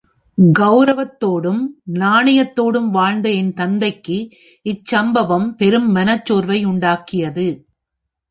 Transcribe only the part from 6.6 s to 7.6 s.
உண்டாக்கியது.